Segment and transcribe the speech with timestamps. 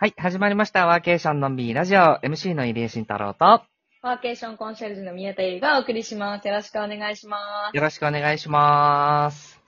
[0.00, 0.86] はい、始まりました。
[0.86, 6.46] ワーケーションのんびりラジオ、MC の入江慎太郎と、ワーケーションコンシェルジュの宮田優がお送りします。
[6.46, 7.36] よろしくお願いしま
[7.72, 7.76] す。
[7.76, 9.60] よろしくお願いします。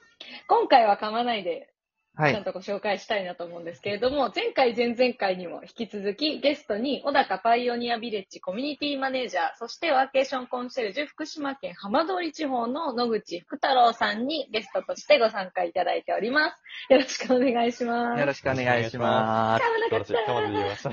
[0.47, 1.70] 今回は噛まないで、はい。
[2.17, 16.93] ちゃんとご紹介したいなと思うんですけれども、前回、前々回にも引き続き、ゲストに、小高パイオニアビレッジコミュニティマネージャー、そしてワーケーションコンシェルジュ福島県浜通り地方の野口福太郎さんにゲストとしてご参加いただいております。
[16.93, 18.21] よろしくお願いします。
[18.21, 19.65] よろしくお願いします。
[19.65, 20.27] 噛まなかったい。
[20.27, 20.91] かまず言いました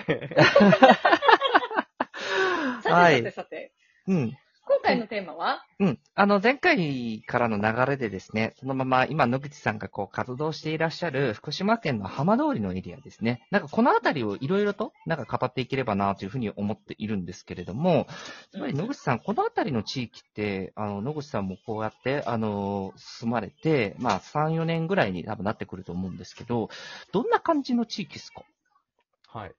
[2.81, 3.72] さてさてさて、
[4.08, 4.38] うん。
[4.68, 6.00] 今回のテーマは、うん。
[6.16, 13.44] あの、前回からの流れでですね、そのまま今野口さんがこう活動していらっしゃる福島県の浜通りのエリアですね。
[13.52, 18.08] なんかこのあたりをいろいろとなんか語っていければなというふうに思っているんですけれども、
[18.52, 26.70] つまり野口さん、このあたりの地域って、あの、野口さんもこうやって、あの、住まれて、まあ3、4年ぐらいに多分なってくると思うんですけど、
[27.12, 28.42] どんな感じの地域ですか？
[29.28, 29.52] はい。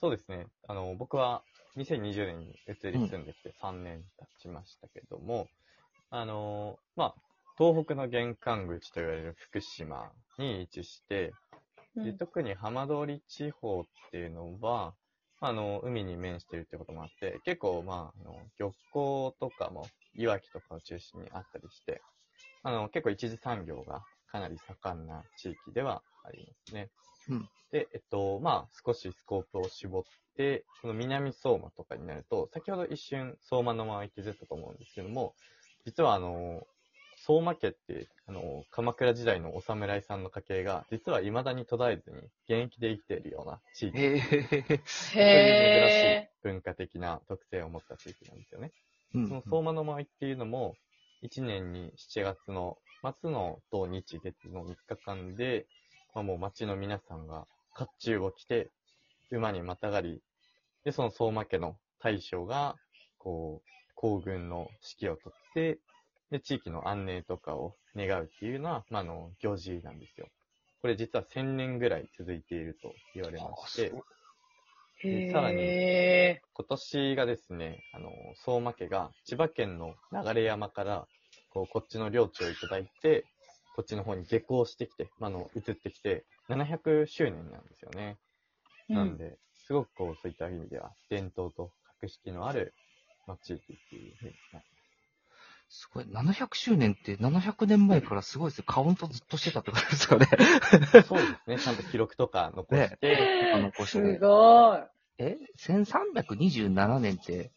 [0.00, 0.46] そうですね。
[0.68, 1.42] あの、僕は
[1.76, 5.46] 2020年に移り住んできて3年経ちましたけども、
[6.10, 7.14] あの、まあ、
[7.56, 11.32] 東北の玄関口と言われる福島に位置して、
[11.94, 14.94] で特に浜通り地方っていうのは、
[15.40, 22.00] あの、海に面しているってこともあって、結構、まあ、あの漁港とかも、いわきとかを中心にあったりして、
[22.62, 24.02] あの、結構一次産業が
[24.32, 26.88] かなり盛んな地域ではありますね。
[27.28, 30.02] うんで、えっと、まあ、少しスコープを絞っ
[30.36, 35.34] て、この南相馬とかになると、先ほど一瞬相馬の間合いって出たと思うんですけども、
[35.86, 36.66] 実はあの、
[37.16, 43.98] 相馬家って、あの、鎌倉時代のお侍さんの家系が、実は未だに途絶えずに、現役で生きているような地域。
[43.98, 44.20] へえ。
[44.84, 48.72] そういう珍しいへ文化的な特性を持った地域なんですよね。
[49.14, 50.76] うんその相馬の舞っていうのも、
[51.22, 55.66] 1年に7月の末の土日月の3日間で、
[56.14, 58.70] まあ、もう町の皆さんが甲冑を着て、
[59.30, 60.22] 馬にまたがり、
[60.84, 62.76] で、その相馬家の大将が、
[63.18, 64.68] こう、行軍の
[65.00, 65.78] 指揮を取って、
[66.30, 70.28] で、地域の安寧とかを願うっていうのは、まあ、あの、行事なんですよ。
[70.80, 75.26] これ実は1000年ぐらい続いていると言われまして、ー。
[75.26, 78.10] でさらにへ今年がですね、あの、
[78.44, 81.06] 相馬家が千葉県の流山から、
[81.52, 83.24] こう、こっちの領地をいただいて、
[83.76, 88.18] こっちの方に下校してきて、まあ、あの、移ってきて、700周年なんですよね。
[88.90, 91.70] ーなんで、すごくこう、そういった意味では、伝統と
[92.00, 92.74] 格式のある、
[93.26, 94.64] まあ、地域っていうふうになり
[95.68, 96.04] すごい。
[96.06, 98.64] 700周年って700年前からすごいですよ。
[98.66, 100.26] カウントずっとしてたってことですかね。
[100.92, 103.18] ますそうですね、ちゃんと記録とか残して、
[103.54, 104.18] あの、こうしすて。
[104.18, 104.80] ごい。
[105.18, 107.52] え ?1327 年って、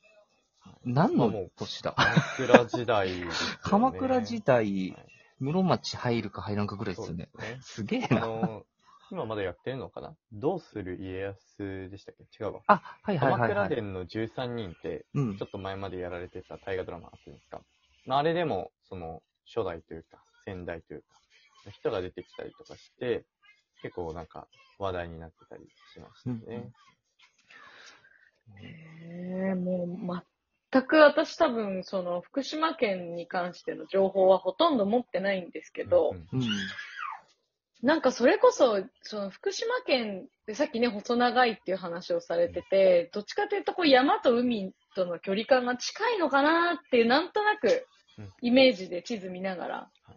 [0.85, 1.93] 何の年だ？
[1.93, 3.27] 鎌倉時代ね、
[3.61, 5.07] 鎌倉時代はい、
[5.39, 7.29] 室町入るか入らんかぐらいですよね。
[7.33, 7.57] すね。
[7.61, 8.21] すげえあな。
[8.21, 8.63] の、
[9.11, 10.15] 今まだやってるのかな？
[10.31, 12.23] どうする家康でしたっけ？
[12.43, 12.61] 違うわ。
[12.67, 13.69] あ、はいはい鎌はい、はい。
[13.69, 15.45] 倉殿の13人って、うんちょ。
[15.45, 17.61] っと前までやられてた大河ドラマあったじゃないですか。
[18.05, 21.07] まあ、あれでも、その、初代というか、先代というか、
[21.71, 23.25] 人が出てきたりとかして、
[23.81, 24.47] 結構なんか
[24.79, 25.63] 話題になってたり
[25.93, 26.39] しましたね。
[26.47, 26.57] へえ、
[28.47, 28.59] もう
[30.75, 36.47] 全く私多分、その福島県に関しての情報はほとんど持ってないんですけど、うんうん。
[37.81, 47.85] なんかそれこそ、その福島県でさっきね、細長いっていう話をされてて、どっちかというとこう山と海との距離感が近いのかなっていう、なんとなく
[48.17, 48.29] うん。
[48.41, 50.15] イメージで地図見ながら、はい。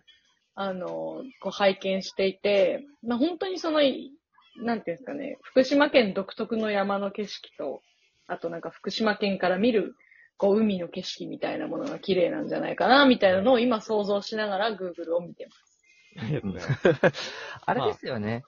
[0.54, 4.12] あの、こう拝見していて、まあ本当にその、い
[4.56, 7.82] なんていうんですかね、福島県独特の山の景色と、
[8.26, 9.94] あとなんか福島県から見る、
[10.38, 15.84] こう海の景色みたいなものが綺麗なんじゃないかな、みたいなのを今想像しながら Google を見てます。
[16.16, 16.76] ありがとうございま
[17.10, 17.22] す。
[17.66, 18.44] あれですよね。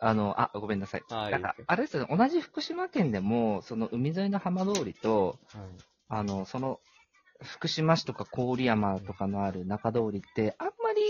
[0.00, 1.02] あの、あ、ごめんなさい。
[1.08, 2.16] はいなんか、あれですよね。
[2.16, 5.62] 同じ福島県でも、その海沿いの浜通りと、はい
[6.08, 6.80] あの、その、
[7.40, 11.00] 福島市とか郡山とかのある中通りって、あんまり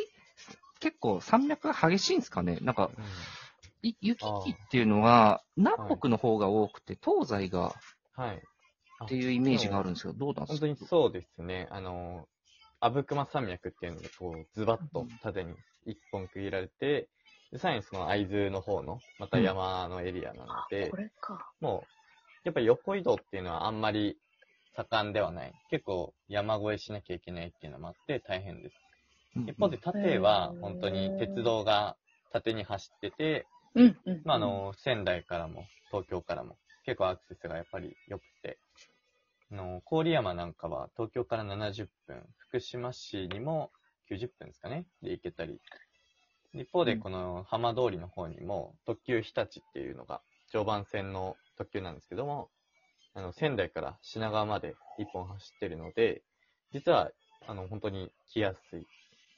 [0.78, 3.04] 結構山脈が激しいんですかねなんか、うん
[3.80, 7.74] い雪期っていうのは、南北の方が多くて、東西が
[8.14, 8.42] はい。
[8.98, 10.66] あっていうイメージがあるんですけど、どうなんですか？
[10.66, 11.68] 本当にそうですね。
[11.70, 12.26] あの、
[12.80, 15.54] 阿武隈山脈っていうので、こう、ズバッと縦に
[15.86, 17.08] 一本区切られて、
[17.50, 21.50] でさらにその会津の方の、また山のエリアなので、これか。
[21.60, 21.88] もう、
[22.44, 24.16] やっぱり横移動っていうのはあんまり
[24.76, 25.52] 盛んではない。
[25.70, 28.74] 結構山越えしなきゃいけないっていうのもあって大変です。
[29.36, 31.96] うん一方で縦は本当に鉄道が
[32.32, 34.22] 縦に走ってて、うん、うん。
[34.24, 36.56] まあ、あ、の、仙台からも東京からも
[36.88, 38.56] 結構アクセスがやっぱり良くて、
[39.52, 43.70] あの、郡山なんかは東京から70分、福島市にも
[44.10, 45.60] 90分ですかね、で行けたり。
[46.54, 52.48] 一方で、うんこの浜通りの方にも特急日立っていうのが常磐線の特急なんですけども、
[53.12, 56.22] あの、仙台から品川まで一本走ってるので、
[56.72, 57.10] 実は、
[57.46, 58.86] あの、本当に来やすい。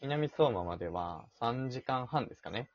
[0.02, 2.68] 南相馬までは3時間半ですかね。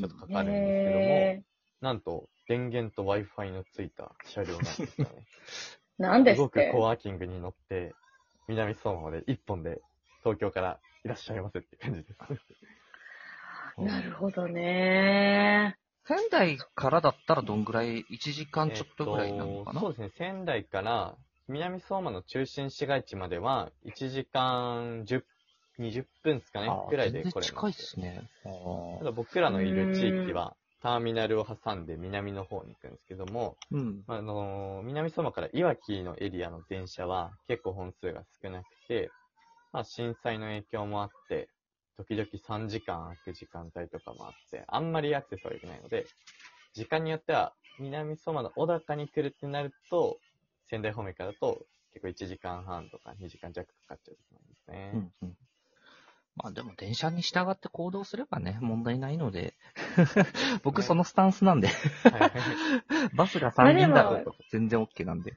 [0.00, 1.42] ちょっとかかるんですけども、へ
[1.84, 5.26] なんと、電源と Wi-Fi のついた車両なんですよね。
[5.98, 7.94] ー なんですすごくコワーキングに乗って、
[8.48, 9.82] 南相馬まで一本で
[10.20, 12.18] 東京からいらっしゃいませって感じです。
[13.76, 15.76] なるほどね。
[16.06, 21.16] 仙台からだったらどんぐらい ?1 時間ちょっとぐらいなのかな、えっとそうですね、仙台から
[21.48, 25.22] 南相馬の中心市街地までは1時間10、
[25.78, 27.48] 20分ですかねあ、ぐらいで全然来れます。
[27.48, 28.30] 近いですね。
[28.46, 34.04] あただ僕らのいる地域は、ターミナルを挟んで南の方に行くんですけども、ーうん。
[34.06, 39.08] あのー南相馬からいわきのエリアの電車は結構本数が少なくて、
[39.72, 41.48] まあ震災の影響もあって、
[41.96, 46.04] 時々3時間空く時間帯とかもあって、あんまりアクセスは良くないので、
[46.74, 50.18] 時間によっては南相馬の小高に来るってなると、
[50.66, 51.64] 仙台方面からだと
[51.94, 54.92] 結構1時間半とか2時間弱かかっちゃう時もありますね。
[54.92, 55.34] うんうん。
[56.36, 59.54] まあでも電車に従って行動すればね、問題ないので。
[60.62, 60.84] 僕ね。
[60.84, 62.32] そのスタンスなんで、はいはい
[63.14, 65.34] バスが3人だと全然 OK なんで。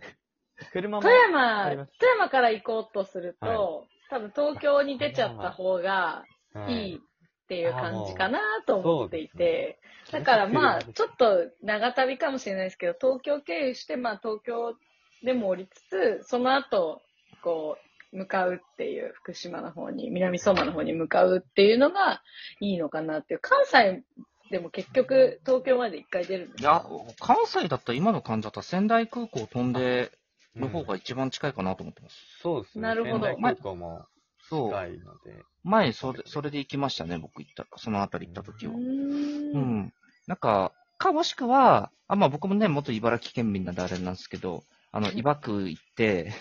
[0.72, 1.94] 車も富、あ山、ります。
[2.00, 3.88] 富山から行こうとすると、はい。
[4.10, 6.94] 多分東京に出ちゃった方がはい。
[6.94, 7.00] いっ
[7.48, 9.80] ていう感じかなと思っていて、
[10.12, 14.76] だからまあ、車ちょっと長旅かもしれないですけど、東京経由して、まあ東京
[15.24, 17.02] でも降りつつ、その後、
[17.42, 17.87] こう、
[18.18, 22.22] 向かうっていう、福島の方に、南相馬の方に向かうっていうのが
[22.60, 23.40] いいのかなっていう。
[23.40, 24.04] 関西
[24.50, 30.12] でも結局、東京まで一回出るんですいやか、関西だったら今の感じだったら仙台空港飛んで
[30.56, 32.16] の方うんが一番近いかなと思ってます。
[32.42, 32.82] そうですね。
[32.82, 34.06] なるほど仙台空港も
[34.50, 34.70] そう。
[34.70, 35.44] 近いので。
[35.64, 38.76] 前、それ、それで行きましたね、僕行った、そのあたり行った時うは。
[38.76, 39.94] ーんうん。
[40.28, 46.32] なんか、かもしくは、あ、まあ僕もね、元茨城県民なんであれなんですけど、あの、岩区行って、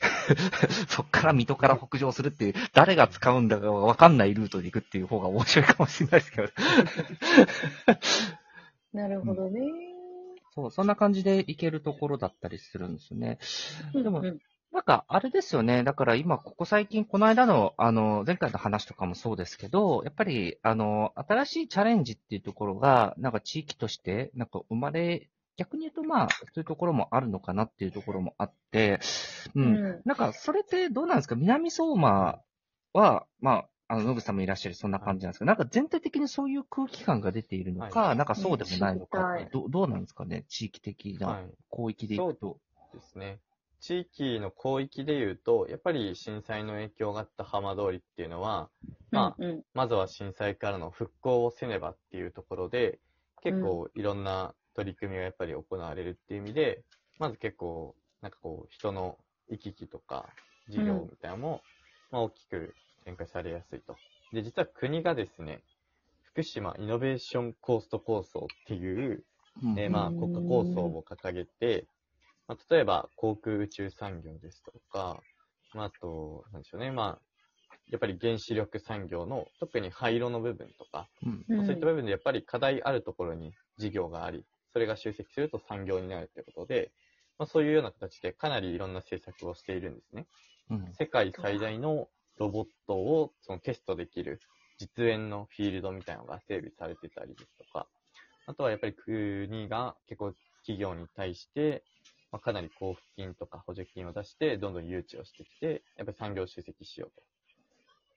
[0.88, 6.48] そっから水戸から北上するっていう、誰が使うんだかわかんないルートで行くっていう方が面白いかもしれないですけど。
[8.92, 9.60] なるほどね。
[10.54, 13.38] そう、そんな感じで行けるところだったりするんですよね。
[13.92, 14.38] でもうんうん
[14.72, 15.84] なんか、あれですよね。
[15.84, 29.00] だから今、ここ最近、この間の、あの、前回の話とかもそうですけど、やっぱり、あの、新しいチャレンジっていうところが、なんか地域として、なんか生まれ、逆に言うとまあ、そういうところもあるのかなっていうところもあって、
[29.54, 29.64] うん。
[29.64, 29.68] う
[29.98, 31.34] んなんか、それってどうなんですか？
[31.34, 32.40] 南相馬
[32.92, 33.52] は、ま
[33.88, 40.44] あ、あの、野口さんもいらっしゃるそんな感じなんですけど、なんか全体的にそういう空気感が出ているのか、はなんかそうでもないのかど、どうなんですかね？
[40.48, 41.50] 地域的なはい。
[41.70, 42.58] 広域でいくと。
[42.92, 43.40] ですね。
[43.80, 48.70] 地域の広域で言うと、やっぱり震災の影響があった浜通りっていうのは、
[49.12, 52.98] まあ、うんうんまずは震災からの復興をせねばっていうところで、
[53.42, 56.84] 結構いろんな取り組みがやっぱり行われるっていう意味で、
[57.18, 59.18] まず結構、なんかこう、人の
[59.48, 60.28] 行き来とか、
[60.68, 61.64] 事業みたいなのも、
[62.10, 63.96] まあ大きく展開されやすいと。
[64.32, 65.62] で、実は国がですね、
[66.22, 69.24] 福島イノベーションコースト構想っていう、
[69.62, 69.78] うん。
[69.78, 71.86] えーまあ、国家構想を掲げて、
[72.48, 75.22] まあ、例えば航空宇宙産業ですとか、
[75.72, 77.22] まあ、あと、なんでしょうね、まあ、
[77.90, 81.64] やっぱり原子力産業の特に灰色の部分とか、うん。
[81.64, 84.44] そういった部分でやっぱり課題あるところに事業があり、
[84.76, 86.92] それが集積すると産業になるということで、
[87.38, 90.26] まあ、そういうような形でかなりいろんな政策をしているんですね。
[90.68, 94.38] うん世界最大のロボットをそのテストできる
[94.78, 97.86] 実演のフィールドみたいなのが整備されてたりですとか、
[98.46, 100.34] あとはやっぱり国が結構
[100.66, 101.82] 企業に対して、
[102.30, 107.22] まあ、かなり交付金とか補助金を出して、どんどん誘致をしてきて、やっぱり産業集積しようと。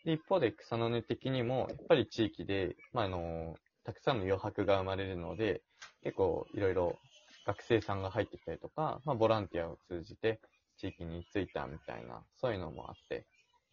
[0.03, 3.55] で、一方で草の根的にも、やっぱり地域で、まあ、あの、
[3.89, 5.63] たくさんの余白が生まれるので、
[6.03, 6.99] 結構いろいろ
[7.47, 10.39] 学生さんが入ってきたりとか、まあ、ボランティアを通じて
[10.77, 13.25] 地域についたみたいな、そういうのもあって、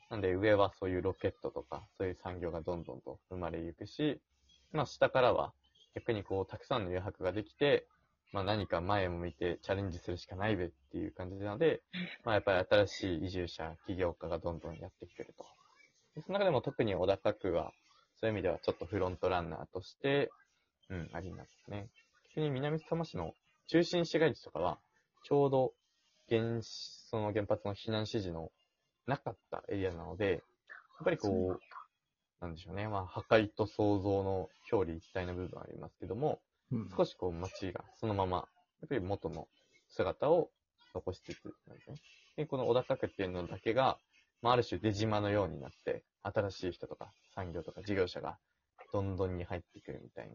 [0.08, 4.22] なんで上はそういうロケットとか、そういう産業がどんどんと生まれゆくし、
[4.72, 5.52] まあ下からは
[5.94, 7.86] 逆にこうたくさんの余白ができて、
[8.32, 11.82] まあ何か前を向いてチャレンジするしかないべっていう感じなので、
[12.24, 15.44] まあやっぱり新しい移住者、起業家がどんどんやってくると。
[16.14, 17.72] でその中でも特に小高区は、
[18.20, 20.30] そういう意味ではちょっとフロントランナーとして、
[20.88, 21.88] うん、ありますね。
[22.34, 23.34] 逆に南相馬市の
[23.68, 24.78] 中心市街地とかは、
[25.24, 25.72] ちょうど
[26.28, 28.50] 原子、その原発の避難指示の
[29.06, 31.60] なかったエリアなので、やっぱりこう、
[32.40, 32.88] なんでしょうね。
[32.88, 36.40] まあ、破壊と創造の表裏一体の部分はありますけども、
[36.72, 39.46] うん少しこう街がそのまま、やっぱり元の
[39.88, 40.50] 姿を
[40.94, 41.96] 残しつつなんですね。
[42.36, 43.98] で、この小高区っていうのだけが、
[44.42, 48.38] まあ、ある種出島のようになって、新しい人とか産業とか事業者が
[48.92, 50.30] どんどんに入ってくるみたい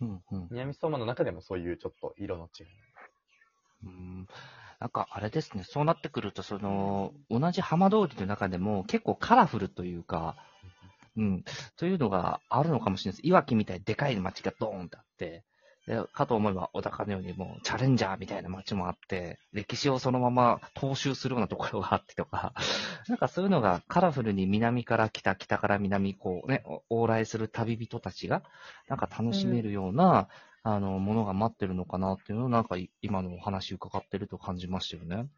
[0.00, 0.48] な、うんうん。
[0.50, 2.66] 南相馬の中でもそういうちょっと色の違い。
[3.84, 4.26] うん
[4.78, 10.36] なんかあれですね、そうなってくると、その、同じ浜通りの中でも結構カラフルというか、
[11.16, 11.44] うん、
[11.76, 13.26] というのがあるのかもしれないです。
[13.26, 15.44] いわきみたいにでかい街がドーンとあって、
[15.86, 22.52] でかと思えば小高のようにもうチャレンジャーみたいな街もあって、歴史をそのまま踏襲するようなところがあってとか、
[23.08, 28.42] なんかそういうのがカラフルに南から北、北から南、こうね、お往来する旅人たちが、
[28.88, 30.28] なんか楽しめるような、
[30.64, 35.28] あの、ものが待ってるのかなっていうのを、なんかい今のお話伺ってると感じましたよね。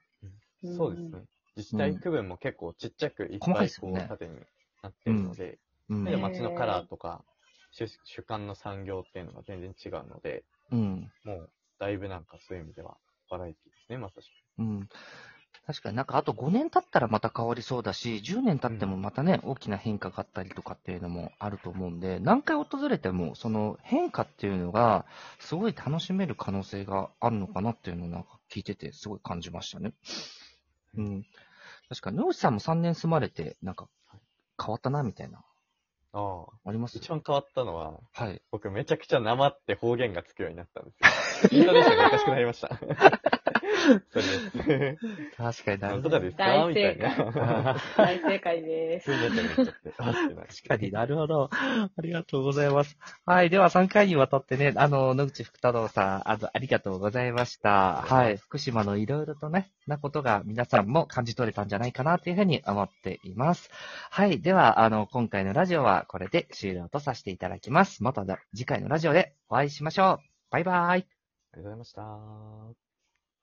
[0.65, 1.25] そうですね。
[1.57, 4.35] 自治体区分も結構ちっちゃくいっ細かいぱいこうですよね縦に
[4.83, 5.59] なってるので、
[5.91, 6.05] うん。
[6.05, 7.23] で街のカラーとか
[7.71, 11.11] 主主観の産業っていうのが全然違うので、うん。
[11.25, 12.97] もうだいぶなんかそういう意味では
[13.31, 14.61] バラエティですね、まさしく。
[14.61, 14.89] うん。
[15.67, 25.05] 確かになんかあと5年経ったらまた変わりそうだし、10年経ってもまたね、大きな変化があったりとかっていうのもあると思うんで、何回訪れても、その変化っていうのが、
[25.39, 29.93] すごい楽しめる可能性があるのかなっていうのをなんか聞いてて、すごい感じましたね。
[30.97, 31.27] うん。
[31.91, 33.89] 確かに、野内さんも3年住まれて、なんか、
[34.59, 35.45] 変わったな、みたいな、
[36.13, 36.69] ああ。
[36.69, 36.99] あります？
[36.99, 38.41] 一番変わったのは、はい。
[38.51, 41.61] 僕めちゃくちゃ生って方言がつくようになったんですよ。
[41.61, 42.71] イントネーションがおかしくなりました。
[44.13, 44.25] それ
[44.79, 45.07] です。
[45.37, 47.77] 確かにななんとかですかみたい大正解な。
[47.97, 49.11] 大正解です。
[49.13, 49.95] 普通になっちゃって。
[49.99, 51.51] あってなって確かになるほど。
[51.53, 52.99] ありがとうございます。
[53.25, 53.51] はい。
[53.51, 58.03] では3回にわたってね、あの、野口福太郎さん、あの、ありがとうございました。
[58.03, 58.37] はい。
[58.37, 63.71] 福島のいろいろとね、なことが皆さんも感じ取れたんじゃないかなというふうに思っています。
[64.11, 64.41] はい。
[64.41, 68.03] では、あの、今回のラジオはこれで終了とさせていただきます。
[68.03, 70.29] また次回のラジオでお会いしましょう。
[70.51, 70.77] バイバイ。
[70.89, 71.07] ありが
[71.57, 72.88] とうございました。